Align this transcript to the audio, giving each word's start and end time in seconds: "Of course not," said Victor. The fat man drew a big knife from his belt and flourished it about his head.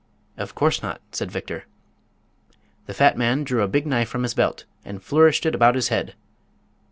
"Of 0.35 0.55
course 0.55 0.81
not," 0.81 0.99
said 1.11 1.29
Victor. 1.31 1.65
The 2.87 2.95
fat 2.95 3.19
man 3.19 3.43
drew 3.43 3.61
a 3.61 3.67
big 3.67 3.85
knife 3.85 4.09
from 4.09 4.23
his 4.23 4.33
belt 4.33 4.65
and 4.83 5.03
flourished 5.03 5.45
it 5.45 5.53
about 5.53 5.75
his 5.75 5.89
head. 5.89 6.15